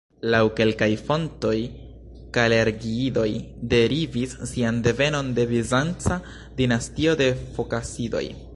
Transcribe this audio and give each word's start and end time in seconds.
Laŭ 0.33 0.37
kelkaj 0.59 0.85
fontoj 1.09 1.57
Kalergiidoj 2.37 3.27
derivis 3.75 4.35
sian 4.53 4.81
devenon 4.89 5.31
de 5.41 5.45
bizanca 5.55 6.21
dinastio 6.63 7.15
de 7.23 7.29
Fokasidoj. 7.59 8.25